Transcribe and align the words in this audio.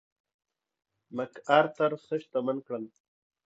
مک 1.15 1.33
ارتر 1.57 1.91
ښه 2.03 2.15
شتمن 2.23 2.57
کړل. 2.65 2.85